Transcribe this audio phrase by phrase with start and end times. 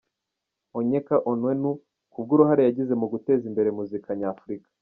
[0.77, 1.71] Onyeka Onwenu,
[2.11, 4.69] kubw’uruhare yagize mu guteza imbere muzika nyafurika.